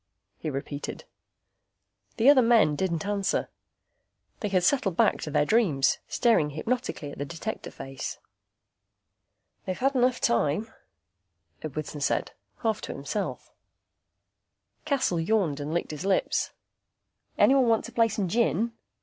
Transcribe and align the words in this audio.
he 0.39 0.49
repeated. 0.49 1.03
The 2.17 2.27
other 2.27 2.41
men 2.41 2.75
didn't 2.75 3.05
answer. 3.05 3.49
They 4.39 4.47
had 4.49 4.63
settled 4.63 4.97
back 4.97 5.21
to 5.21 5.29
their 5.29 5.45
dreams, 5.45 5.99
staring 6.07 6.49
hypnotically 6.49 7.11
at 7.11 7.19
the 7.19 7.25
Detector 7.25 7.69
face. 7.69 8.17
"They've 9.67 9.77
had 9.77 9.93
enough 9.93 10.19
time," 10.19 10.73
Edwardson 11.61 12.01
said, 12.01 12.31
half 12.63 12.81
to 12.81 12.93
himself. 12.93 13.51
Cassel 14.85 15.19
yawned 15.19 15.59
and 15.59 15.71
licked 15.71 15.91
his 15.91 16.03
lips. 16.03 16.49
"Anyone 17.37 17.67
want 17.67 17.85
to 17.85 17.91
play 17.91 18.07
some 18.07 18.27
gin?" 18.27 18.73